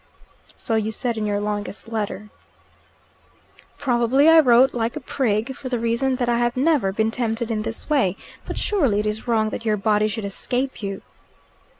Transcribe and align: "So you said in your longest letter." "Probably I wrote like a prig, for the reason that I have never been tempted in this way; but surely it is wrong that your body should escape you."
"So 0.57 0.73
you 0.77 0.91
said 0.91 1.15
in 1.15 1.27
your 1.27 1.39
longest 1.39 1.87
letter." 1.91 2.29
"Probably 3.77 4.27
I 4.27 4.39
wrote 4.39 4.73
like 4.73 4.95
a 4.95 4.99
prig, 4.99 5.55
for 5.55 5.69
the 5.69 5.77
reason 5.77 6.15
that 6.15 6.27
I 6.27 6.39
have 6.39 6.57
never 6.57 6.91
been 6.91 7.11
tempted 7.11 7.51
in 7.51 7.61
this 7.61 7.87
way; 7.87 8.17
but 8.43 8.57
surely 8.57 8.99
it 8.99 9.05
is 9.05 9.27
wrong 9.27 9.51
that 9.51 9.63
your 9.63 9.77
body 9.77 10.07
should 10.07 10.25
escape 10.25 10.81
you." 10.81 11.03